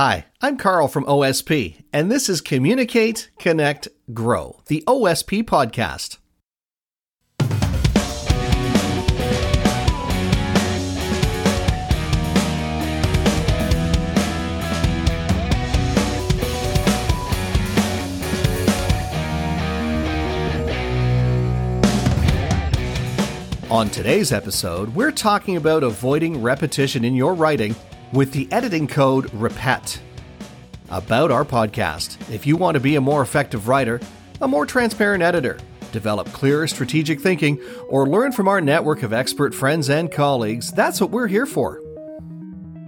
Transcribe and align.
Hi, 0.00 0.26
I'm 0.40 0.58
Carl 0.58 0.86
from 0.86 1.04
OSP, 1.06 1.82
and 1.92 2.08
this 2.08 2.28
is 2.28 2.40
Communicate, 2.40 3.30
Connect, 3.40 3.88
Grow, 4.14 4.62
the 4.68 4.84
OSP 4.86 5.42
podcast. 5.42 6.18
On 23.68 23.90
today's 23.90 24.30
episode, 24.30 24.94
we're 24.94 25.10
talking 25.10 25.56
about 25.56 25.82
avoiding 25.82 26.40
repetition 26.40 27.04
in 27.04 27.16
your 27.16 27.34
writing 27.34 27.74
with 28.12 28.32
the 28.32 28.50
editing 28.52 28.86
code 28.86 29.32
REPET. 29.34 30.00
About 30.90 31.30
our 31.30 31.44
podcast, 31.44 32.16
if 32.32 32.46
you 32.46 32.56
want 32.56 32.74
to 32.74 32.80
be 32.80 32.96
a 32.96 33.00
more 33.00 33.22
effective 33.22 33.68
writer, 33.68 34.00
a 34.40 34.48
more 34.48 34.64
transparent 34.64 35.22
editor, 35.22 35.58
develop 35.92 36.28
clearer 36.32 36.66
strategic 36.66 37.20
thinking, 37.20 37.60
or 37.88 38.08
learn 38.08 38.32
from 38.32 38.48
our 38.48 38.60
network 38.60 39.02
of 39.02 39.12
expert 39.12 39.54
friends 39.54 39.90
and 39.90 40.10
colleagues, 40.10 40.72
that's 40.72 41.00
what 41.00 41.10
we're 41.10 41.26
here 41.26 41.46
for. 41.46 41.82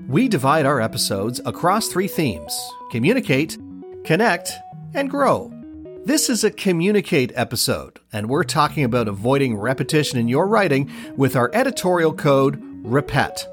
We 0.09 0.29
divide 0.29 0.66
our 0.66 0.80
episodes 0.80 1.41
across 1.45 1.88
three 1.88 2.09
themes 2.09 2.59
communicate, 2.91 3.59
connect, 4.05 4.52
and 4.95 5.10
grow. 5.10 5.52
This 6.05 6.30
is 6.30 6.43
a 6.43 6.51
communicate 6.51 7.30
episode, 7.34 8.01
and 8.12 8.29
we're 8.29 8.43
talking 8.43 8.84
about 8.84 9.07
avoiding 9.07 9.57
repetition 9.57 10.18
in 10.18 10.29
your 10.29 10.48
writing 10.48 10.91
with 11.16 11.37
our 11.37 11.51
editorial 11.52 12.15
code 12.15 12.59
REPET. 12.82 13.46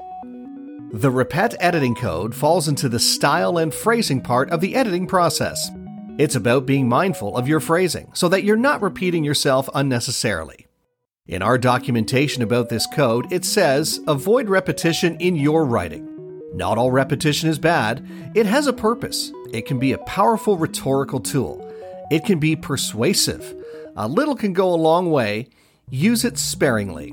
The 0.90 1.10
Repet 1.10 1.54
editing 1.60 1.94
code 1.94 2.34
falls 2.34 2.66
into 2.66 2.88
the 2.88 2.98
style 2.98 3.58
and 3.58 3.74
phrasing 3.74 4.22
part 4.22 4.48
of 4.48 4.62
the 4.62 4.74
editing 4.74 5.06
process. 5.06 5.70
It's 6.16 6.34
about 6.34 6.64
being 6.64 6.88
mindful 6.88 7.36
of 7.36 7.46
your 7.46 7.60
phrasing 7.60 8.10
so 8.14 8.26
that 8.30 8.42
you're 8.42 8.56
not 8.56 8.80
repeating 8.80 9.22
yourself 9.22 9.68
unnecessarily. 9.74 10.66
In 11.26 11.42
our 11.42 11.58
documentation 11.58 12.42
about 12.42 12.70
this 12.70 12.86
code, 12.86 13.30
it 13.30 13.44
says 13.44 14.00
avoid 14.08 14.48
repetition 14.48 15.20
in 15.20 15.36
your 15.36 15.66
writing. 15.66 16.08
Not 16.54 16.78
all 16.78 16.90
repetition 16.90 17.50
is 17.50 17.58
bad, 17.58 18.02
it 18.34 18.46
has 18.46 18.66
a 18.66 18.72
purpose. 18.72 19.30
It 19.52 19.66
can 19.66 19.78
be 19.78 19.92
a 19.92 19.98
powerful 19.98 20.56
rhetorical 20.56 21.20
tool, 21.20 21.70
it 22.10 22.24
can 22.24 22.38
be 22.38 22.56
persuasive. 22.56 23.54
A 23.94 24.08
little 24.08 24.36
can 24.36 24.54
go 24.54 24.72
a 24.72 24.74
long 24.74 25.10
way. 25.10 25.48
Use 25.90 26.24
it 26.24 26.38
sparingly. 26.38 27.12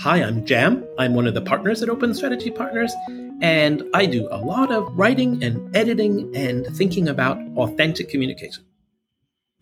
Hi, 0.00 0.22
I'm 0.22 0.44
Jam. 0.44 0.86
I'm 0.98 1.14
one 1.14 1.26
of 1.26 1.32
the 1.32 1.40
partners 1.40 1.82
at 1.82 1.88
Open 1.88 2.12
Strategy 2.12 2.50
Partners, 2.50 2.92
and 3.40 3.82
I 3.94 4.04
do 4.04 4.28
a 4.30 4.36
lot 4.36 4.70
of 4.70 4.86
writing 4.96 5.42
and 5.42 5.74
editing 5.74 6.36
and 6.36 6.66
thinking 6.76 7.08
about 7.08 7.38
authentic 7.56 8.10
communication. 8.10 8.62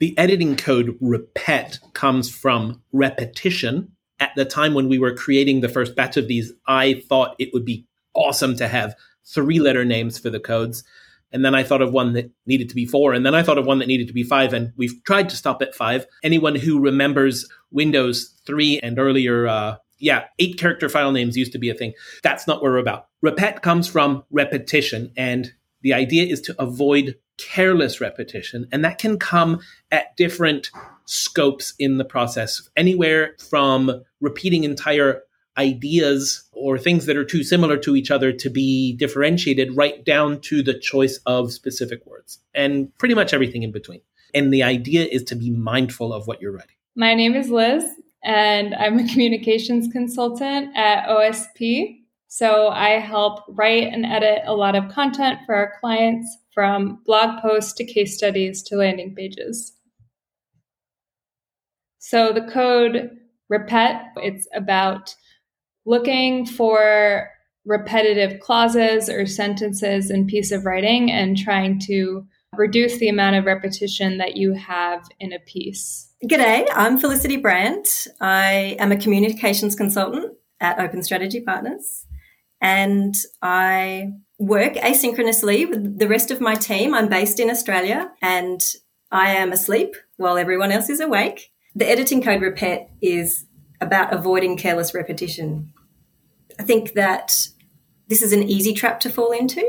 The 0.00 0.18
editing 0.18 0.56
code 0.56 0.98
REPET 1.00 1.78
comes 1.92 2.34
from 2.34 2.82
repetition. 2.92 3.92
At 4.18 4.32
the 4.34 4.44
time 4.44 4.74
when 4.74 4.88
we 4.88 4.98
were 4.98 5.14
creating 5.14 5.60
the 5.60 5.68
first 5.68 5.94
batch 5.94 6.16
of 6.16 6.26
these, 6.26 6.52
I 6.66 7.04
thought 7.08 7.36
it 7.38 7.50
would 7.54 7.64
be 7.64 7.86
awesome 8.12 8.56
to 8.56 8.66
have 8.66 8.96
three 9.24 9.60
letter 9.60 9.84
names 9.84 10.18
for 10.18 10.30
the 10.30 10.40
codes. 10.40 10.82
And 11.30 11.44
then 11.44 11.54
I 11.54 11.62
thought 11.62 11.80
of 11.80 11.92
one 11.92 12.12
that 12.14 12.30
needed 12.44 12.68
to 12.70 12.74
be 12.74 12.86
four. 12.86 13.12
And 13.12 13.24
then 13.24 13.36
I 13.36 13.44
thought 13.44 13.58
of 13.58 13.66
one 13.66 13.78
that 13.78 13.88
needed 13.88 14.08
to 14.08 14.12
be 14.12 14.24
five. 14.24 14.52
And 14.52 14.72
we've 14.76 15.02
tried 15.04 15.28
to 15.30 15.36
stop 15.36 15.62
at 15.62 15.74
five. 15.76 16.06
Anyone 16.24 16.56
who 16.56 16.80
remembers 16.80 17.48
Windows 17.70 18.34
3 18.46 18.80
and 18.80 18.98
earlier 18.98 19.46
uh, 19.46 19.76
yeah, 20.04 20.24
eight 20.38 20.58
character 20.58 20.88
file 20.90 21.12
names 21.12 21.36
used 21.36 21.52
to 21.52 21.58
be 21.58 21.70
a 21.70 21.74
thing. 21.74 21.94
That's 22.22 22.46
not 22.46 22.62
what 22.62 22.70
we're 22.70 22.78
about. 22.78 23.08
Repet 23.24 23.62
comes 23.62 23.88
from 23.88 24.22
repetition, 24.30 25.10
and 25.16 25.52
the 25.80 25.94
idea 25.94 26.26
is 26.26 26.42
to 26.42 26.54
avoid 26.62 27.16
careless 27.38 28.02
repetition, 28.02 28.68
and 28.70 28.84
that 28.84 28.98
can 28.98 29.18
come 29.18 29.60
at 29.90 30.14
different 30.16 30.70
scopes 31.06 31.72
in 31.78 31.96
the 31.96 32.04
process, 32.04 32.68
anywhere 32.76 33.34
from 33.38 34.02
repeating 34.20 34.64
entire 34.64 35.22
ideas 35.56 36.44
or 36.52 36.76
things 36.76 37.06
that 37.06 37.16
are 37.16 37.24
too 37.24 37.42
similar 37.42 37.78
to 37.78 37.96
each 37.96 38.10
other 38.10 38.30
to 38.30 38.50
be 38.50 38.94
differentiated, 38.96 39.74
right 39.74 40.04
down 40.04 40.38
to 40.40 40.62
the 40.62 40.78
choice 40.78 41.18
of 41.24 41.50
specific 41.50 42.04
words, 42.04 42.40
and 42.54 42.94
pretty 42.98 43.14
much 43.14 43.32
everything 43.32 43.62
in 43.62 43.72
between. 43.72 44.02
And 44.34 44.52
the 44.52 44.64
idea 44.64 45.06
is 45.06 45.22
to 45.24 45.34
be 45.34 45.50
mindful 45.50 46.12
of 46.12 46.26
what 46.26 46.42
you're 46.42 46.52
writing. 46.52 46.76
My 46.94 47.14
name 47.14 47.34
is 47.34 47.48
Liz 47.48 47.84
and 48.24 48.74
I'm 48.74 48.98
a 48.98 49.06
communications 49.06 49.88
consultant 49.92 50.76
at 50.76 51.06
OSP. 51.08 52.00
So 52.28 52.68
I 52.68 52.98
help 52.98 53.44
write 53.48 53.92
and 53.92 54.04
edit 54.04 54.40
a 54.44 54.54
lot 54.54 54.74
of 54.74 54.88
content 54.88 55.40
for 55.46 55.54
our 55.54 55.74
clients 55.78 56.26
from 56.52 57.00
blog 57.04 57.40
posts 57.40 57.72
to 57.74 57.84
case 57.84 58.16
studies 58.16 58.62
to 58.64 58.76
landing 58.76 59.14
pages. 59.14 59.72
So 61.98 62.32
the 62.32 62.42
code 62.42 63.10
REPET, 63.48 64.00
it's 64.16 64.48
about 64.54 65.14
looking 65.86 66.46
for 66.46 67.30
repetitive 67.64 68.40
clauses 68.40 69.08
or 69.08 69.26
sentences 69.26 70.10
in 70.10 70.26
piece 70.26 70.50
of 70.52 70.64
writing 70.66 71.10
and 71.10 71.36
trying 71.36 71.78
to 71.80 72.26
reduce 72.58 72.98
the 72.98 73.08
amount 73.08 73.36
of 73.36 73.44
repetition 73.44 74.18
that 74.18 74.36
you 74.36 74.52
have 74.54 75.08
in 75.20 75.32
a 75.32 75.38
piece. 75.38 76.10
G'day, 76.24 76.66
I'm 76.74 76.98
Felicity 76.98 77.36
Brand. 77.36 77.86
I 78.20 78.76
am 78.78 78.92
a 78.92 78.96
communications 78.96 79.74
consultant 79.74 80.34
at 80.60 80.78
Open 80.78 81.02
Strategy 81.02 81.40
Partners 81.40 82.06
and 82.60 83.14
I 83.42 84.12
work 84.38 84.74
asynchronously 84.74 85.68
with 85.68 85.98
the 85.98 86.08
rest 86.08 86.30
of 86.30 86.40
my 86.40 86.54
team. 86.54 86.94
I'm 86.94 87.08
based 87.08 87.38
in 87.38 87.50
Australia 87.50 88.10
and 88.22 88.60
I 89.12 89.30
am 89.32 89.52
asleep 89.52 89.96
while 90.16 90.38
everyone 90.38 90.72
else 90.72 90.88
is 90.88 91.00
awake. 91.00 91.52
The 91.74 91.88
editing 91.88 92.22
code 92.22 92.40
repet 92.40 92.88
is 93.02 93.44
about 93.80 94.14
avoiding 94.14 94.56
careless 94.56 94.94
repetition. 94.94 95.72
I 96.58 96.62
think 96.62 96.94
that 96.94 97.48
this 98.08 98.22
is 98.22 98.32
an 98.32 98.42
easy 98.42 98.72
trap 98.72 99.00
to 99.00 99.10
fall 99.10 99.32
into. 99.32 99.68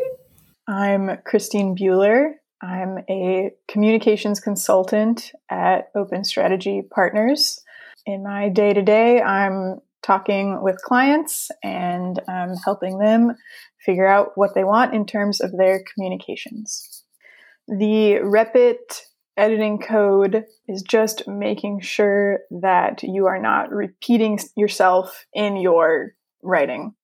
I'm 0.68 1.18
Christine 1.26 1.76
Beuhler. 1.76 2.36
I'm 2.66 3.00
a 3.10 3.52
communications 3.68 4.40
consultant 4.40 5.32
at 5.50 5.90
Open 5.96 6.24
Strategy 6.24 6.82
Partners. 6.82 7.62
In 8.06 8.24
my 8.24 8.50
day 8.50 8.74
to 8.74 8.82
day, 8.82 9.22
I'm 9.22 9.82
talking 10.02 10.62
with 10.64 10.82
clients 10.84 11.50
and 11.64 12.20
I'm 12.28 12.56
helping 12.64 12.98
them 12.98 13.36
figure 13.86 14.08
out 14.08 14.32
what 14.36 14.56
they 14.56 14.64
want 14.64 14.96
in 14.96 15.06
terms 15.06 15.42
of 15.42 15.52
their 15.52 15.84
communications. 15.94 17.04
The 17.68 18.20
Repet 18.24 19.02
editing 19.38 19.80
code 19.80 20.46
is 20.68 20.82
just 20.82 21.28
making 21.28 21.82
sure 21.82 22.40
that 22.62 23.04
you 23.04 23.28
are 23.28 23.42
not 23.42 23.72
repeating 23.72 24.40
yourself 24.56 25.26
in 25.34 25.58
your 25.58 26.14
writing. 26.42 26.96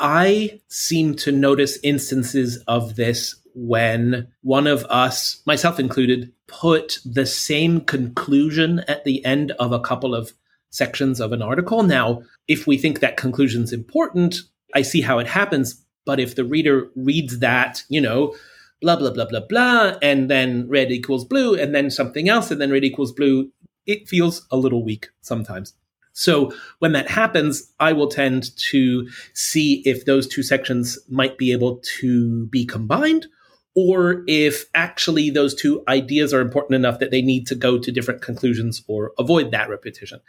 I 0.00 0.60
seem 0.68 1.14
to 1.16 1.30
notice 1.30 1.78
instances 1.82 2.56
of 2.66 2.96
this 2.96 3.36
when 3.54 4.28
one 4.40 4.66
of 4.66 4.84
us, 4.86 5.42
myself 5.44 5.78
included, 5.78 6.32
put 6.46 6.98
the 7.04 7.26
same 7.26 7.82
conclusion 7.82 8.80
at 8.88 9.04
the 9.04 9.22
end 9.24 9.52
of 9.52 9.72
a 9.72 9.80
couple 9.80 10.14
of 10.14 10.32
sections 10.70 11.20
of 11.20 11.32
an 11.32 11.42
article. 11.42 11.82
Now, 11.82 12.22
if 12.48 12.66
we 12.66 12.78
think 12.78 13.00
that 13.00 13.18
conclusion's 13.18 13.72
important, 13.72 14.42
I 14.74 14.82
see 14.82 15.02
how 15.02 15.18
it 15.18 15.26
happens. 15.26 15.84
But 16.06 16.18
if 16.18 16.34
the 16.34 16.44
reader 16.44 16.88
reads 16.96 17.40
that, 17.40 17.84
you 17.88 18.00
know, 18.00 18.34
blah, 18.80 18.96
blah, 18.96 19.10
blah, 19.10 19.26
blah, 19.26 19.40
blah, 19.40 19.98
and 20.00 20.30
then 20.30 20.66
red 20.68 20.90
equals 20.90 21.24
blue, 21.26 21.54
and 21.54 21.74
then 21.74 21.90
something 21.90 22.28
else, 22.28 22.50
and 22.50 22.60
then 22.60 22.70
red 22.70 22.84
equals 22.84 23.12
blue, 23.12 23.52
it 23.84 24.08
feels 24.08 24.46
a 24.50 24.56
little 24.56 24.82
weak 24.82 25.10
sometimes. 25.20 25.74
So 26.20 26.52
when 26.80 26.92
that 26.92 27.08
happens, 27.08 27.72
I 27.80 27.94
will 27.94 28.08
tend 28.08 28.54
to 28.70 29.08
see 29.32 29.82
if 29.86 30.04
those 30.04 30.28
two 30.28 30.42
sections 30.42 30.98
might 31.08 31.38
be 31.38 31.50
able 31.50 31.80
to 32.00 32.46
be 32.48 32.66
combined 32.66 33.26
or 33.74 34.22
if 34.26 34.66
actually 34.74 35.30
those 35.30 35.54
two 35.54 35.82
ideas 35.88 36.34
are 36.34 36.42
important 36.42 36.74
enough 36.74 36.98
that 36.98 37.10
they 37.10 37.22
need 37.22 37.46
to 37.46 37.54
go 37.54 37.78
to 37.78 37.90
different 37.90 38.20
conclusions 38.20 38.84
or 38.86 39.12
avoid 39.18 39.50
that 39.52 39.70
repetition. 39.70 40.20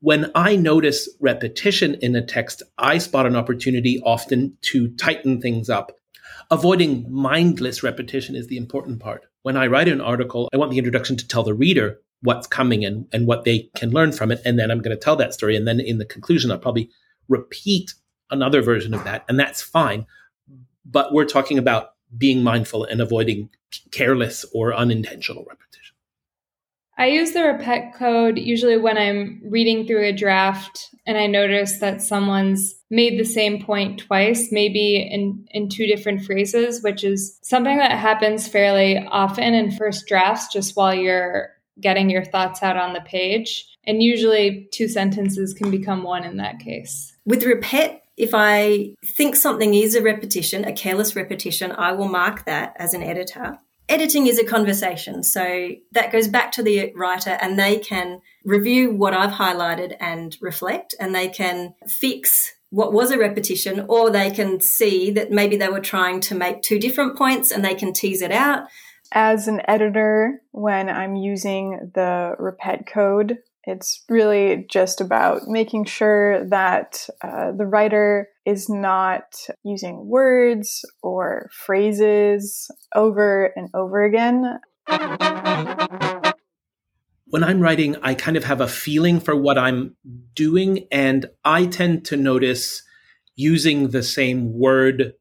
When 0.00 0.32
I 0.34 0.56
notice 0.56 1.08
repetition 1.20 1.94
in 2.02 2.16
a 2.16 2.26
text, 2.26 2.64
I 2.76 2.98
spot 2.98 3.26
an 3.26 3.36
opportunity 3.36 4.00
often 4.04 4.58
to 4.62 4.88
tighten 4.96 5.40
things 5.40 5.70
up. 5.70 5.92
Avoiding 6.50 7.06
mindless 7.08 7.84
repetition 7.84 8.34
is 8.34 8.48
the 8.48 8.56
important 8.56 8.98
part. 8.98 9.26
When 9.42 9.56
I 9.56 9.68
write 9.68 9.86
an 9.86 10.00
article, 10.00 10.48
I 10.52 10.56
want 10.56 10.72
the 10.72 10.78
introduction 10.78 11.16
to 11.18 11.28
tell 11.28 11.44
the 11.44 11.54
reader 11.54 12.00
what's 12.22 12.46
coming 12.46 12.84
and, 12.84 13.06
and 13.12 13.26
what 13.26 13.44
they 13.44 13.70
can 13.76 13.90
learn 13.90 14.12
from 14.12 14.32
it. 14.32 14.40
And 14.44 14.58
then 14.58 14.70
I'm 14.70 14.80
going 14.80 14.96
to 14.96 15.02
tell 15.02 15.16
that 15.16 15.34
story. 15.34 15.56
And 15.56 15.66
then 15.66 15.80
in 15.80 15.98
the 15.98 16.04
conclusion, 16.04 16.50
I'll 16.50 16.58
probably 16.58 16.90
repeat 17.28 17.94
another 18.30 18.62
version 18.62 18.94
of 18.94 19.04
that. 19.04 19.24
And 19.28 19.38
that's 19.38 19.62
fine. 19.62 20.06
But 20.84 21.12
we're 21.12 21.24
talking 21.24 21.58
about 21.58 21.90
being 22.16 22.42
mindful 22.42 22.84
and 22.84 23.00
avoiding 23.00 23.50
careless 23.90 24.44
or 24.54 24.74
unintentional 24.74 25.44
repetition. 25.48 25.96
I 26.98 27.08
use 27.08 27.32
the 27.32 27.40
repet 27.40 27.94
code 27.94 28.38
usually 28.38 28.78
when 28.78 28.96
I'm 28.96 29.42
reading 29.44 29.86
through 29.86 30.06
a 30.06 30.12
draft 30.12 30.94
and 31.06 31.18
I 31.18 31.26
notice 31.26 31.78
that 31.80 32.00
someone's 32.00 32.74
made 32.90 33.20
the 33.20 33.24
same 33.24 33.62
point 33.62 33.98
twice, 33.98 34.48
maybe 34.50 34.96
in, 34.96 35.46
in 35.50 35.68
two 35.68 35.86
different 35.86 36.24
phrases, 36.24 36.82
which 36.82 37.04
is 37.04 37.38
something 37.42 37.76
that 37.76 37.98
happens 37.98 38.48
fairly 38.48 38.98
often 39.10 39.52
in 39.52 39.72
first 39.72 40.06
drafts, 40.06 40.50
just 40.50 40.74
while 40.74 40.94
you're 40.94 41.50
getting 41.80 42.10
your 42.10 42.24
thoughts 42.24 42.62
out 42.62 42.76
on 42.76 42.92
the 42.92 43.00
page. 43.00 43.66
And 43.84 44.02
usually 44.02 44.68
two 44.72 44.88
sentences 44.88 45.54
can 45.54 45.70
become 45.70 46.02
one 46.02 46.24
in 46.24 46.38
that 46.38 46.58
case. 46.58 47.16
With 47.24 47.42
repet, 47.42 48.00
if 48.16 48.30
I 48.32 48.94
think 49.04 49.36
something 49.36 49.74
is 49.74 49.94
a 49.94 50.02
repetition, 50.02 50.64
a 50.64 50.72
careless 50.72 51.14
repetition, 51.14 51.72
I 51.72 51.92
will 51.92 52.08
mark 52.08 52.46
that 52.46 52.74
as 52.76 52.94
an 52.94 53.02
editor. 53.02 53.58
Editing 53.88 54.26
is 54.26 54.38
a 54.38 54.44
conversation. 54.44 55.22
So 55.22 55.70
that 55.92 56.10
goes 56.10 56.26
back 56.26 56.50
to 56.52 56.62
the 56.62 56.92
writer 56.96 57.38
and 57.40 57.58
they 57.58 57.78
can 57.78 58.20
review 58.44 58.90
what 58.90 59.14
I've 59.14 59.32
highlighted 59.32 59.96
and 60.00 60.36
reflect 60.40 60.94
and 60.98 61.14
they 61.14 61.28
can 61.28 61.74
fix 61.86 62.52
what 62.70 62.92
was 62.92 63.12
a 63.12 63.18
repetition 63.18 63.86
or 63.88 64.10
they 64.10 64.30
can 64.30 64.60
see 64.60 65.10
that 65.12 65.30
maybe 65.30 65.56
they 65.56 65.68
were 65.68 65.80
trying 65.80 66.20
to 66.20 66.34
make 66.34 66.62
two 66.62 66.80
different 66.80 67.16
points 67.16 67.52
and 67.52 67.64
they 67.64 67.74
can 67.74 67.92
tease 67.92 68.22
it 68.22 68.32
out. 68.32 68.66
As 69.12 69.48
an 69.48 69.62
editor, 69.68 70.40
when 70.52 70.88
I'm 70.88 71.16
using 71.16 71.90
the 71.94 72.34
repet 72.40 72.86
code, 72.86 73.38
it's 73.64 74.04
really 74.08 74.66
just 74.70 75.00
about 75.00 75.48
making 75.48 75.86
sure 75.86 76.44
that 76.48 77.08
uh, 77.22 77.52
the 77.52 77.66
writer 77.66 78.28
is 78.44 78.68
not 78.68 79.24
using 79.64 80.06
words 80.06 80.84
or 81.02 81.48
phrases 81.52 82.70
over 82.94 83.52
and 83.56 83.68
over 83.74 84.04
again. 84.04 84.60
When 87.28 87.42
I'm 87.42 87.60
writing, 87.60 87.96
I 88.02 88.14
kind 88.14 88.36
of 88.36 88.44
have 88.44 88.60
a 88.60 88.68
feeling 88.68 89.18
for 89.18 89.34
what 89.34 89.58
I'm 89.58 89.96
doing, 90.34 90.86
and 90.92 91.26
I 91.44 91.66
tend 91.66 92.04
to 92.06 92.16
notice 92.16 92.82
using 93.34 93.88
the 93.88 94.02
same 94.02 94.56
word 94.56 95.14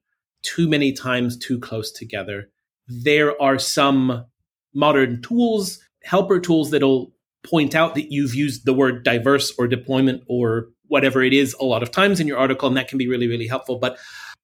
too 0.44 0.68
many 0.68 0.94
times 0.94 1.36
too 1.36 1.60
close 1.60 1.92
together. 1.92 2.52
There 2.88 3.40
are 3.42 3.60
some 3.60 4.26
modern 4.74 5.22
tools, 5.22 5.80
helper 6.04 6.40
tools 6.40 6.72
that'll 6.72 7.12
point 7.44 7.76
out 7.76 7.96
that 7.96 8.12
you've 8.12 8.36
used 8.36 8.66
the 8.66 8.74
word 8.74 9.04
diverse 9.04 9.54
or 9.58 9.68
deployment 9.68 10.24
or 10.28 10.70
whatever 10.88 11.24
it 11.24 11.34
is 11.34 11.56
a 11.60 11.66
lot 11.66 11.84
of 11.84 11.92
times 11.92 12.20
in 12.20 12.28
your 12.28 12.38
article, 12.38 12.68
and 12.68 12.78
that 12.78 12.88
can 12.88 12.98
be 12.98 13.08
really, 13.08 13.28
really 13.28 13.48
helpful. 13.48 13.78
But 13.78 13.98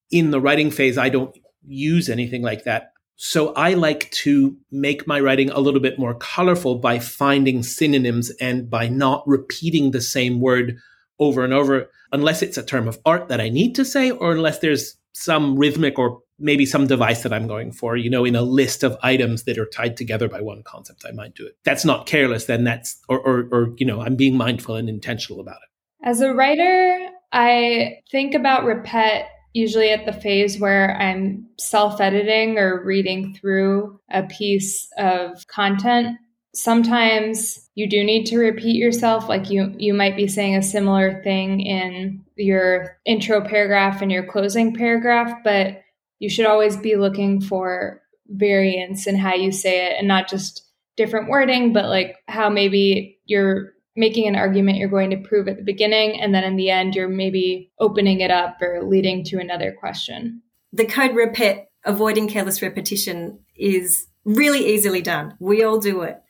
in 0.09 0.31
the 0.31 0.41
writing 0.41 0.71
phase, 0.71 0.97
I 0.97 1.09
don't 1.09 1.35
use 1.67 2.09
anything 2.09 2.41
like 2.41 2.63
that. 2.63 2.93
So 3.15 3.53
I 3.53 3.75
like 3.75 4.09
to 4.11 4.57
make 4.71 5.05
my 5.05 5.19
writing 5.19 5.51
a 5.51 5.59
little 5.59 5.79
bit 5.79 5.99
more 5.99 6.15
colorful 6.15 6.75
by 6.75 6.97
finding 6.97 7.61
synonyms 7.61 8.31
and 8.41 8.67
by 8.69 8.87
not 8.87 9.23
repeating 9.27 9.91
the 9.91 10.01
same 10.01 10.39
word 10.39 10.77
over 11.19 11.43
and 11.43 11.53
over, 11.53 11.89
unless 12.11 12.41
it's 12.41 12.57
a 12.57 12.63
term 12.63 12.87
of 12.87 12.99
art 13.05 13.27
that 13.27 13.39
I 13.39 13.49
need 13.49 13.75
to 13.75 13.85
say, 13.85 14.09
or 14.09 14.31
unless 14.31 14.57
there's 14.57 14.95
some 15.13 15.55
rhythmic 15.55 15.99
or 15.99 16.21
maybe 16.41 16.65
some 16.65 16.87
device 16.87 17.23
that 17.23 17.33
I'm 17.33 17.47
going 17.47 17.71
for, 17.71 17.95
you 17.95 18.09
know, 18.09 18.25
in 18.25 18.35
a 18.35 18.41
list 18.41 18.83
of 18.83 18.97
items 19.01 19.43
that 19.43 19.57
are 19.57 19.65
tied 19.65 19.97
together 19.97 20.27
by 20.27 20.41
one 20.41 20.63
concept, 20.63 21.05
I 21.07 21.11
might 21.11 21.35
do 21.35 21.45
it. 21.45 21.57
That's 21.63 21.85
not 21.85 22.05
careless, 22.05 22.45
then 22.45 22.63
that's, 22.63 22.99
or, 23.07 23.19
or, 23.19 23.47
or, 23.51 23.73
you 23.77 23.85
know, 23.85 24.01
I'm 24.01 24.15
being 24.15 24.35
mindful 24.35 24.75
and 24.75 24.89
intentional 24.89 25.39
about 25.39 25.57
it. 25.57 26.07
As 26.07 26.21
a 26.21 26.33
writer, 26.33 27.09
I 27.31 27.99
think 28.11 28.33
about 28.33 28.63
repet 28.63 29.25
usually 29.53 29.89
at 29.89 30.05
the 30.05 30.13
phase 30.13 30.59
where 30.59 30.95
I'm 30.97 31.47
self 31.57 31.99
editing 31.99 32.57
or 32.57 32.83
reading 32.83 33.33
through 33.33 33.99
a 34.09 34.23
piece 34.23 34.87
of 34.97 35.45
content. 35.47 36.17
Sometimes 36.53 37.69
you 37.75 37.87
do 37.87 38.03
need 38.03 38.25
to 38.25 38.37
repeat 38.37 38.75
yourself 38.75 39.29
like 39.29 39.49
you 39.49 39.73
you 39.77 39.93
might 39.93 40.17
be 40.17 40.27
saying 40.27 40.55
a 40.55 40.61
similar 40.61 41.21
thing 41.23 41.61
in 41.61 42.23
your 42.35 42.97
intro 43.05 43.41
paragraph 43.41 44.01
and 44.01 44.11
your 44.11 44.25
closing 44.25 44.73
paragraph 44.73 45.31
but 45.43 45.81
you 46.21 46.29
should 46.29 46.45
always 46.45 46.77
be 46.77 46.95
looking 46.95 47.41
for 47.41 47.99
variance 48.27 49.07
in 49.07 49.17
how 49.17 49.33
you 49.33 49.51
say 49.51 49.87
it 49.87 49.95
and 49.97 50.07
not 50.07 50.29
just 50.29 50.63
different 50.95 51.27
wording, 51.27 51.73
but 51.73 51.85
like 51.85 52.15
how 52.27 52.47
maybe 52.47 53.19
you're 53.25 53.73
making 53.95 54.27
an 54.27 54.35
argument 54.35 54.77
you're 54.77 54.87
going 54.87 55.09
to 55.09 55.17
prove 55.17 55.47
at 55.47 55.57
the 55.57 55.63
beginning 55.63 56.21
and 56.21 56.33
then 56.33 56.43
in 56.43 56.57
the 56.57 56.69
end 56.69 56.93
you're 56.93 57.09
maybe 57.09 57.71
opening 57.79 58.21
it 58.21 58.29
up 58.29 58.61
or 58.61 58.83
leading 58.83 59.23
to 59.23 59.39
another 59.39 59.75
question. 59.79 60.43
The 60.71 60.85
code 60.85 61.11
repet, 61.11 61.65
avoiding 61.85 62.29
careless 62.29 62.61
repetition, 62.61 63.39
is 63.57 64.05
really 64.23 64.73
easily 64.73 65.01
done. 65.01 65.35
We 65.39 65.63
all 65.63 65.79
do 65.79 66.03
it. 66.03 66.21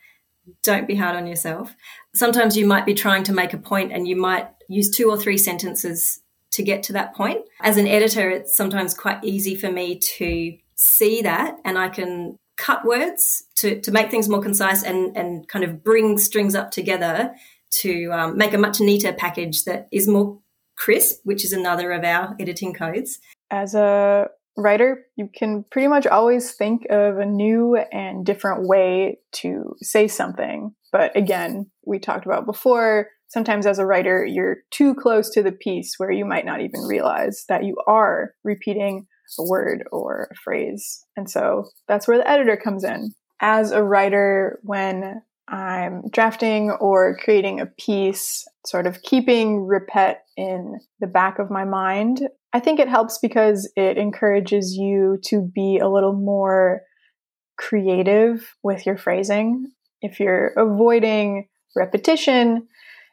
Don't 0.63 0.87
be 0.87 0.95
hard 0.95 1.17
on 1.17 1.27
yourself. 1.27 1.75
Sometimes 2.15 2.55
you 2.55 2.65
might 2.65 2.85
be 2.85 2.93
trying 2.93 3.25
to 3.25 3.33
make 3.33 3.53
a 3.53 3.57
point 3.57 3.91
and 3.91 4.07
you 4.07 4.15
might 4.15 4.47
use 4.69 4.89
two 4.89 5.09
or 5.09 5.17
three 5.17 5.37
sentences 5.37 6.20
to 6.51 6.63
get 6.63 6.83
to 6.83 6.93
that 6.93 7.15
point. 7.15 7.41
As 7.61 7.77
an 7.77 7.87
editor, 7.87 8.29
it's 8.29 8.55
sometimes 8.55 8.93
quite 8.93 9.23
easy 9.23 9.55
for 9.55 9.71
me 9.71 9.97
to 10.17 10.57
see 10.75 11.21
that 11.21 11.57
and 11.63 11.77
I 11.77 11.89
can 11.89 12.37
cut 12.57 12.85
words 12.85 13.43
to, 13.55 13.79
to 13.81 13.91
make 13.91 14.11
things 14.11 14.29
more 14.29 14.41
concise 14.41 14.83
and, 14.83 15.15
and 15.17 15.47
kind 15.47 15.65
of 15.65 15.83
bring 15.83 16.17
strings 16.17 16.53
up 16.55 16.71
together 16.71 17.33
to 17.71 18.11
um, 18.11 18.37
make 18.37 18.53
a 18.53 18.57
much 18.57 18.79
neater 18.79 19.13
package 19.13 19.63
that 19.63 19.87
is 19.91 20.07
more 20.07 20.39
crisp, 20.75 21.21
which 21.23 21.45
is 21.45 21.53
another 21.53 21.91
of 21.91 22.03
our 22.03 22.35
editing 22.39 22.73
codes. 22.73 23.19
As 23.49 23.73
a 23.75 24.27
writer, 24.57 25.05
you 25.15 25.29
can 25.33 25.63
pretty 25.71 25.87
much 25.87 26.05
always 26.05 26.51
think 26.51 26.85
of 26.89 27.17
a 27.17 27.25
new 27.25 27.77
and 27.91 28.25
different 28.25 28.67
way 28.67 29.19
to 29.33 29.75
say 29.81 30.07
something. 30.07 30.75
But 30.91 31.15
again, 31.15 31.71
we 31.85 31.99
talked 31.99 32.25
about 32.25 32.45
before, 32.45 33.07
sometimes 33.31 33.65
as 33.65 33.79
a 33.79 33.85
writer, 33.85 34.25
you're 34.25 34.57
too 34.71 34.93
close 34.93 35.29
to 35.31 35.41
the 35.41 35.53
piece 35.53 35.95
where 35.97 36.11
you 36.11 36.25
might 36.25 36.45
not 36.45 36.61
even 36.61 36.81
realize 36.81 37.45
that 37.47 37.63
you 37.63 37.77
are 37.87 38.33
repeating 38.43 39.07
a 39.39 39.43
word 39.47 39.85
or 39.91 40.27
a 40.29 40.35
phrase. 40.35 41.05
And 41.15 41.29
so 41.29 41.69
that's 41.87 42.07
where 42.07 42.17
the 42.17 42.29
editor 42.29 42.57
comes 42.57 42.83
in. 42.83 43.13
As 43.39 43.71
a 43.71 43.81
writer, 43.81 44.59
when 44.63 45.21
I'm 45.47 46.03
drafting 46.11 46.71
or 46.71 47.17
creating 47.17 47.61
a 47.61 47.65
piece, 47.65 48.45
sort 48.65 48.85
of 48.85 49.01
keeping 49.01 49.61
repet 49.61 50.17
in 50.35 50.79
the 50.99 51.07
back 51.07 51.39
of 51.39 51.49
my 51.49 51.63
mind, 51.63 52.27
I 52.53 52.59
think 52.59 52.79
it 52.79 52.89
helps 52.89 53.17
because 53.19 53.71
it 53.77 53.97
encourages 53.97 54.75
you 54.75 55.17
to 55.27 55.41
be 55.41 55.79
a 55.81 55.89
little 55.89 56.13
more 56.13 56.81
creative 57.57 58.55
with 58.61 58.85
your 58.85 58.97
phrasing. 58.97 59.71
If 60.01 60.19
you're 60.19 60.47
avoiding 60.57 61.47
repetition, 61.75 62.67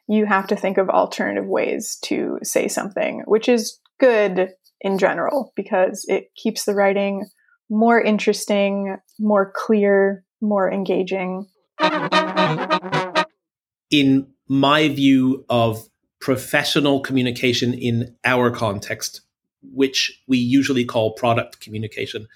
you 0.09 0.25
have 0.25 0.47
to 0.47 0.55
think 0.55 0.79
of 0.79 0.89
alternative 0.89 1.45
ways 1.45 1.97
to 2.01 2.39
say 2.41 2.67
something, 2.67 3.21
which 3.27 3.47
is 3.47 3.79
good 3.99 4.49
in 4.81 4.97
general 4.97 5.53
because 5.55 6.03
it 6.07 6.31
keeps 6.35 6.65
the 6.65 6.73
writing 6.73 7.27
more 7.69 8.01
interesting, 8.01 8.97
more 9.19 9.53
clear, 9.55 10.23
more 10.41 10.71
engaging. 10.71 11.45
In 13.91 14.27
my 14.47 14.87
view 14.89 15.45
of 15.47 15.87
professional 16.19 17.01
communication 17.01 17.75
in 17.75 18.15
our 18.25 18.49
context, 18.49 19.21
which 19.61 20.23
we 20.27 20.39
usually 20.39 20.85
call 20.85 21.13
product 21.13 21.61
communication, 21.61 22.27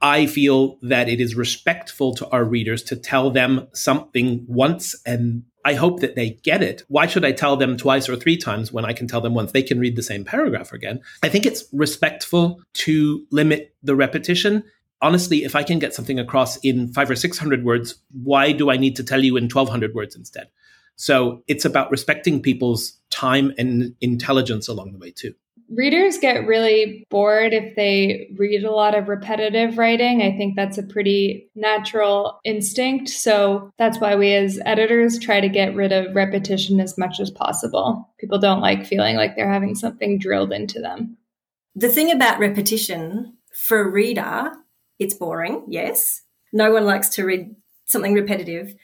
I 0.00 0.26
feel 0.26 0.78
that 0.82 1.08
it 1.08 1.20
is 1.20 1.34
respectful 1.34 2.14
to 2.14 2.28
our 2.28 2.44
readers 2.44 2.84
to 2.84 2.96
tell 2.96 3.30
them 3.30 3.66
something 3.74 4.44
once 4.46 4.94
and 5.04 5.42
I 5.68 5.74
hope 5.74 6.00
that 6.00 6.14
they 6.14 6.30
get 6.30 6.62
it. 6.62 6.82
Why 6.88 7.06
should 7.06 7.26
I 7.26 7.32
tell 7.32 7.58
them 7.58 7.76
twice 7.76 8.08
or 8.08 8.16
three 8.16 8.38
times 8.38 8.72
when 8.72 8.86
I 8.86 8.94
can 8.94 9.06
tell 9.06 9.20
them 9.20 9.34
once? 9.34 9.52
They 9.52 9.62
can 9.62 9.78
read 9.78 9.96
the 9.96 10.02
same 10.02 10.24
paragraph 10.24 10.72
again. 10.72 11.02
I 11.22 11.28
think 11.28 11.44
it's 11.44 11.66
respectful 11.74 12.62
to 12.84 13.26
limit 13.30 13.74
the 13.82 13.94
repetition. 13.94 14.64
Honestly, 15.02 15.44
if 15.44 15.54
I 15.54 15.62
can 15.62 15.78
get 15.78 15.92
something 15.92 16.18
across 16.18 16.56
in 16.64 16.90
five 16.94 17.10
or 17.10 17.16
600 17.16 17.66
words, 17.66 17.96
why 18.24 18.52
do 18.52 18.70
I 18.70 18.78
need 18.78 18.96
to 18.96 19.04
tell 19.04 19.22
you 19.22 19.36
in 19.36 19.44
1200 19.44 19.94
words 19.94 20.16
instead? 20.16 20.48
So 20.96 21.42
it's 21.46 21.66
about 21.66 21.90
respecting 21.90 22.40
people's 22.40 22.94
time 23.10 23.52
and 23.58 23.94
intelligence 24.00 24.68
along 24.68 24.92
the 24.92 24.98
way, 24.98 25.10
too 25.10 25.34
readers 25.70 26.18
get 26.18 26.46
really 26.46 27.06
bored 27.10 27.52
if 27.52 27.76
they 27.76 28.30
read 28.36 28.64
a 28.64 28.72
lot 28.72 28.94
of 28.94 29.08
repetitive 29.08 29.76
writing. 29.76 30.22
I 30.22 30.36
think 30.36 30.56
that's 30.56 30.78
a 30.78 30.82
pretty 30.82 31.50
natural 31.54 32.40
instinct. 32.44 33.08
So 33.08 33.70
that's 33.78 33.98
why 33.98 34.16
we 34.16 34.34
as 34.34 34.60
editors 34.64 35.18
try 35.18 35.40
to 35.40 35.48
get 35.48 35.74
rid 35.74 35.92
of 35.92 36.14
repetition 36.14 36.80
as 36.80 36.96
much 36.96 37.20
as 37.20 37.30
possible. 37.30 38.08
People 38.18 38.38
don't 38.38 38.60
like 38.60 38.86
feeling 38.86 39.16
like 39.16 39.36
they're 39.36 39.52
having 39.52 39.74
something 39.74 40.18
drilled 40.18 40.52
into 40.52 40.80
them. 40.80 41.16
The 41.74 41.88
thing 41.88 42.10
about 42.10 42.40
repetition 42.40 43.36
for 43.54 43.80
a 43.80 43.90
reader, 43.90 44.52
it's 44.98 45.14
boring, 45.14 45.64
yes. 45.68 46.22
No 46.52 46.72
one 46.72 46.86
likes 46.86 47.10
to 47.10 47.24
read 47.24 47.54
something 47.84 48.14
repetitive. 48.14 48.74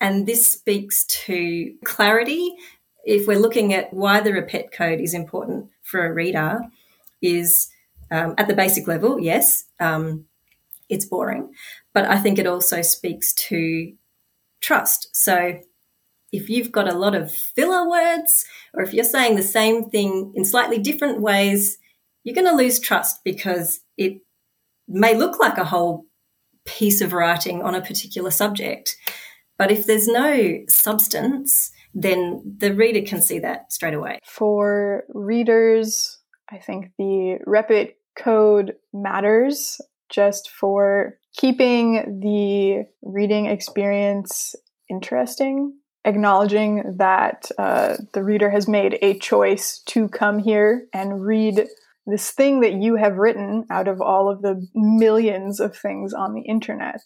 And 0.00 0.26
this 0.26 0.46
speaks 0.46 1.04
to 1.06 1.74
clarity 1.84 2.56
if 3.04 3.26
we're 3.26 3.38
looking 3.38 3.72
at 3.72 3.92
why 3.92 4.20
the 4.20 4.30
repet 4.30 4.72
code 4.72 5.00
is 5.00 5.14
important 5.14 5.68
for 5.82 6.06
a 6.06 6.12
reader, 6.12 6.60
is 7.22 7.70
um, 8.10 8.34
at 8.38 8.48
the 8.48 8.54
basic 8.54 8.86
level, 8.86 9.20
yes, 9.20 9.64
um, 9.78 10.26
it's 10.88 11.04
boring, 11.04 11.52
but 11.94 12.04
I 12.04 12.18
think 12.18 12.38
it 12.38 12.46
also 12.46 12.82
speaks 12.82 13.32
to 13.48 13.92
trust. 14.60 15.14
So 15.14 15.60
if 16.32 16.48
you've 16.48 16.72
got 16.72 16.92
a 16.92 16.96
lot 16.98 17.14
of 17.14 17.32
filler 17.32 17.88
words 17.88 18.44
or 18.74 18.82
if 18.82 18.92
you're 18.92 19.04
saying 19.04 19.36
the 19.36 19.42
same 19.42 19.90
thing 19.90 20.32
in 20.34 20.44
slightly 20.44 20.78
different 20.78 21.20
ways, 21.20 21.78
you're 22.24 22.34
going 22.34 22.46
to 22.46 22.54
lose 22.54 22.78
trust 22.78 23.22
because 23.24 23.80
it 23.96 24.20
may 24.86 25.16
look 25.16 25.38
like 25.40 25.58
a 25.58 25.64
whole 25.64 26.06
piece 26.64 27.00
of 27.00 27.12
writing 27.12 27.62
on 27.62 27.74
a 27.74 27.80
particular 27.80 28.30
subject. 28.30 28.96
But 29.56 29.70
if 29.70 29.86
there's 29.86 30.08
no 30.08 30.60
substance, 30.68 31.72
then 31.94 32.56
the 32.58 32.74
reader 32.74 33.02
can 33.06 33.20
see 33.20 33.38
that 33.40 33.72
straight 33.72 33.94
away. 33.94 34.18
For 34.24 35.04
readers, 35.08 36.18
I 36.50 36.58
think 36.58 36.92
the 36.98 37.38
Repet 37.46 37.94
code 38.16 38.74
matters 38.92 39.80
just 40.08 40.50
for 40.50 41.18
keeping 41.36 42.20
the 42.20 42.86
reading 43.02 43.46
experience 43.46 44.54
interesting, 44.88 45.74
acknowledging 46.04 46.96
that 46.98 47.50
uh, 47.58 47.96
the 48.12 48.22
reader 48.22 48.50
has 48.50 48.66
made 48.66 48.98
a 49.02 49.18
choice 49.18 49.80
to 49.86 50.08
come 50.08 50.38
here 50.38 50.86
and 50.92 51.24
read 51.24 51.68
this 52.06 52.30
thing 52.30 52.60
that 52.60 52.74
you 52.74 52.96
have 52.96 53.18
written 53.18 53.64
out 53.70 53.86
of 53.86 54.00
all 54.00 54.30
of 54.30 54.42
the 54.42 54.66
millions 54.74 55.60
of 55.60 55.76
things 55.76 56.12
on 56.12 56.34
the 56.34 56.42
internet. 56.42 57.02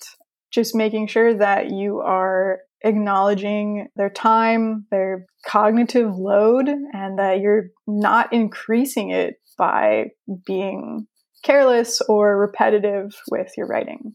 Just 0.54 0.74
making 0.74 1.08
sure 1.08 1.34
that 1.34 1.72
you 1.72 1.98
are 1.98 2.60
acknowledging 2.84 3.88
their 3.96 4.10
time, 4.10 4.86
their 4.92 5.26
cognitive 5.44 6.16
load, 6.16 6.68
and 6.68 7.18
that 7.18 7.40
you're 7.40 7.70
not 7.88 8.32
increasing 8.32 9.10
it 9.10 9.40
by 9.58 10.10
being 10.46 11.08
careless 11.42 12.00
or 12.08 12.38
repetitive 12.38 13.16
with 13.32 13.50
your 13.56 13.66
writing. 13.66 14.14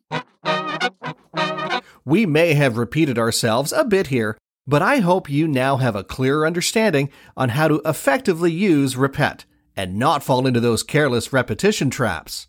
We 2.05 2.25
may 2.25 2.53
have 2.53 2.77
repeated 2.77 3.19
ourselves 3.19 3.74
a 3.74 3.84
bit 3.84 4.08
here, 4.08 4.38
but 4.65 4.81
I 4.81 4.98
hope 4.98 5.29
you 5.29 5.48
now 5.48 5.77
have 5.77 5.96
a 5.96 6.03
clearer 6.03 6.48
understanding 6.48 7.10
on 7.36 7.50
how 7.50 7.67
to 7.67 7.81
effectively 7.86 8.51
use 8.51 8.96
Repet 8.96 9.43
and 9.75 9.98
not 9.98 10.24
fall 10.24 10.48
into 10.48 10.60
those 10.60 10.84
careless 10.84 11.34
repetition 11.34 11.89
traps. 11.89 12.48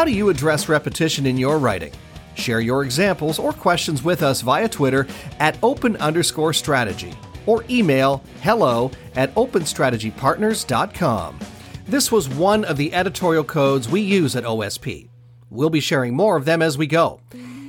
How 0.00 0.06
do 0.06 0.12
you 0.12 0.30
address 0.30 0.66
repetition 0.66 1.26
in 1.26 1.36
your 1.36 1.58
writing? 1.58 1.92
Share 2.32 2.60
your 2.60 2.84
examples 2.84 3.38
or 3.38 3.52
questions 3.52 4.02
with 4.02 4.22
us 4.22 4.40
via 4.40 4.66
Twitter 4.66 5.06
at 5.40 5.58
open 5.62 5.96
underscore 5.96 6.54
strategy 6.54 7.12
or 7.44 7.66
email 7.68 8.24
hello 8.40 8.90
at 9.14 9.34
openstrategypartners.com. 9.34 11.38
This 11.86 12.10
was 12.10 12.30
one 12.30 12.64
of 12.64 12.78
the 12.78 12.94
editorial 12.94 13.44
codes 13.44 13.90
we 13.90 14.00
use 14.00 14.36
at 14.36 14.44
OSP. 14.44 15.10
We'll 15.50 15.68
be 15.68 15.80
sharing 15.80 16.16
more 16.16 16.38
of 16.38 16.46
them 16.46 16.62
as 16.62 16.78
we 16.78 16.86
go. 16.86 17.20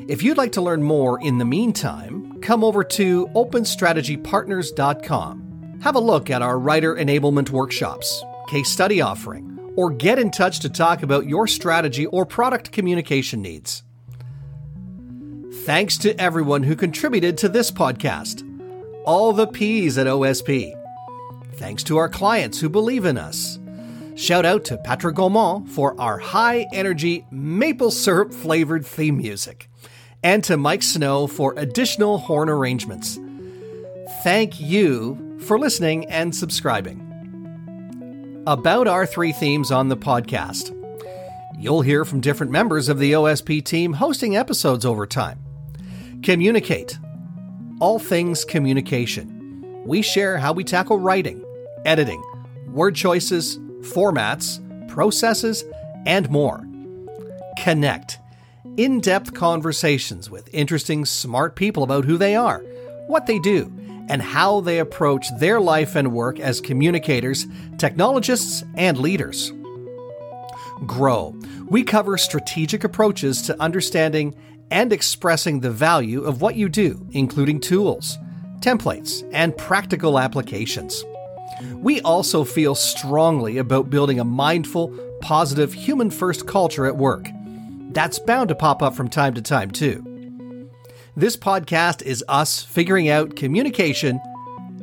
If 0.07 0.23
you'd 0.23 0.37
like 0.37 0.53
to 0.53 0.61
learn 0.61 0.83
more 0.83 1.19
in 1.19 1.37
the 1.37 1.43
meantime, 1.43 2.39
come 2.39 2.63
over 2.63 2.81
to 2.81 3.27
openstrategypartners.com. 3.35 5.79
Have 5.81 5.95
a 5.95 5.99
look 5.99 6.29
at 6.29 6.41
our 6.41 6.57
writer 6.57 6.95
enablement 6.95 7.49
workshops, 7.49 8.23
case 8.47 8.69
study 8.69 9.01
offering, 9.01 9.59
or 9.75 9.89
get 9.89 10.19
in 10.19 10.31
touch 10.31 10.59
to 10.59 10.69
talk 10.69 11.03
about 11.03 11.27
your 11.27 11.47
strategy 11.47 12.05
or 12.07 12.25
product 12.25 12.71
communication 12.71 13.41
needs. 13.41 13.83
Thanks 15.63 15.97
to 15.99 16.19
everyone 16.19 16.63
who 16.63 16.75
contributed 16.75 17.37
to 17.39 17.49
this 17.49 17.71
podcast. 17.71 18.47
All 19.05 19.33
the 19.33 19.47
P's 19.47 19.97
at 19.97 20.07
OSP. 20.07 20.73
Thanks 21.55 21.83
to 21.83 21.97
our 21.97 22.09
clients 22.09 22.59
who 22.59 22.69
believe 22.69 23.05
in 23.05 23.17
us. 23.17 23.59
Shout 24.15 24.45
out 24.45 24.65
to 24.65 24.77
Patrick 24.77 25.15
Gaumont 25.15 25.69
for 25.69 25.99
our 25.99 26.17
high 26.17 26.67
energy 26.73 27.25
maple 27.31 27.91
syrup 27.91 28.33
flavored 28.33 28.85
theme 28.85 29.17
music, 29.17 29.69
and 30.23 30.43
to 30.43 30.57
Mike 30.57 30.83
Snow 30.83 31.27
for 31.27 31.53
additional 31.57 32.17
horn 32.17 32.49
arrangements. 32.49 33.19
Thank 34.23 34.59
you 34.59 35.37
for 35.41 35.57
listening 35.57 36.05
and 36.07 36.35
subscribing. 36.35 37.10
About 38.47 38.87
our 38.87 39.05
three 39.05 39.33
themes 39.33 39.69
on 39.69 39.87
the 39.87 39.95
podcast. 39.95 40.75
You'll 41.59 41.83
hear 41.83 42.03
from 42.03 42.21
different 42.21 42.51
members 42.51 42.89
of 42.89 42.97
the 42.97 43.11
OSP 43.11 43.63
team 43.63 43.93
hosting 43.93 44.35
episodes 44.35 44.83
over 44.83 45.05
time. 45.05 45.37
Communicate. 46.23 46.97
All 47.79 47.99
things 47.99 48.43
communication. 48.43 49.83
We 49.85 50.01
share 50.01 50.39
how 50.39 50.53
we 50.53 50.63
tackle 50.63 50.97
writing, 50.97 51.45
editing, 51.85 52.23
word 52.65 52.95
choices, 52.95 53.59
formats, 53.81 54.59
processes, 54.89 55.63
and 56.07 56.27
more. 56.31 56.67
Connect. 57.59 58.17
In 58.75 59.01
depth 59.01 59.35
conversations 59.35 60.31
with 60.31 60.49
interesting, 60.51 61.05
smart 61.05 61.55
people 61.55 61.83
about 61.83 62.05
who 62.05 62.17
they 62.17 62.35
are, 62.35 62.63
what 63.05 63.27
they 63.27 63.37
do, 63.37 63.71
and 64.11 64.21
how 64.21 64.59
they 64.59 64.79
approach 64.79 65.27
their 65.39 65.61
life 65.61 65.95
and 65.95 66.11
work 66.11 66.37
as 66.37 66.59
communicators, 66.59 67.47
technologists, 67.77 68.61
and 68.75 68.97
leaders. 68.97 69.53
Grow. 70.85 71.33
We 71.69 71.83
cover 71.83 72.17
strategic 72.17 72.83
approaches 72.83 73.41
to 73.43 73.59
understanding 73.61 74.35
and 74.69 74.91
expressing 74.91 75.61
the 75.61 75.71
value 75.71 76.23
of 76.23 76.41
what 76.41 76.55
you 76.55 76.67
do, 76.67 77.07
including 77.13 77.61
tools, 77.61 78.17
templates, 78.59 79.25
and 79.31 79.55
practical 79.55 80.19
applications. 80.19 81.05
We 81.75 82.01
also 82.01 82.43
feel 82.43 82.75
strongly 82.75 83.59
about 83.59 83.89
building 83.89 84.19
a 84.19 84.25
mindful, 84.25 84.93
positive, 85.21 85.71
human 85.71 86.09
first 86.09 86.45
culture 86.45 86.85
at 86.85 86.97
work. 86.97 87.29
That's 87.91 88.19
bound 88.19 88.49
to 88.49 88.55
pop 88.55 88.81
up 88.81 88.93
from 88.93 89.07
time 89.07 89.35
to 89.35 89.41
time, 89.41 89.71
too. 89.71 90.10
This 91.15 91.35
podcast 91.35 92.03
is 92.03 92.23
us 92.29 92.63
figuring 92.63 93.09
out 93.09 93.35
communication, 93.35 94.21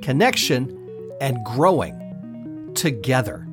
connection, 0.02 0.76
and 1.20 1.42
growing 1.44 2.73
together. 2.75 3.49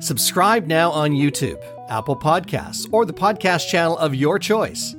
Subscribe 0.00 0.66
now 0.66 0.90
on 0.90 1.12
YouTube, 1.12 1.62
Apple 1.88 2.16
Podcasts, 2.16 2.88
or 2.92 3.06
the 3.06 3.12
podcast 3.12 3.68
channel 3.68 3.96
of 3.98 4.16
your 4.16 4.38
choice. 4.38 4.96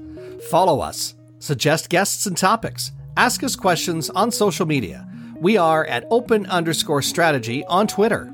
Follow 0.49 0.79
us, 0.79 1.15
suggest 1.39 1.89
guests 1.89 2.25
and 2.25 2.37
topics, 2.37 2.93
ask 3.17 3.43
us 3.43 3.55
questions 3.55 4.09
on 4.11 4.31
social 4.31 4.65
media 4.65 5.07
we 5.41 5.57
are 5.57 5.85
at 5.85 6.07
open 6.09 6.45
underscore 6.45 7.01
strategy 7.01 7.65
on 7.65 7.87
Twitter. 7.87 8.31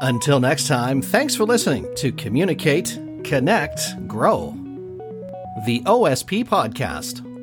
Until 0.00 0.38
next 0.38 0.68
time, 0.68 1.02
thanks 1.02 1.34
for 1.34 1.44
listening 1.44 1.92
to 1.96 2.12
Communicate, 2.12 2.98
Connect, 3.24 4.06
Grow, 4.06 4.56
the 5.56 5.80
OSP 5.82 6.44
Podcast. 6.44 7.33